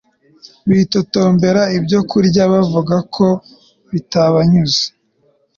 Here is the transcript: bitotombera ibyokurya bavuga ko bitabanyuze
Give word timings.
bitotombera 0.69 1.61
ibyokurya 1.77 2.43
bavuga 2.53 2.95
ko 3.15 3.27
bitabanyuze 3.91 4.83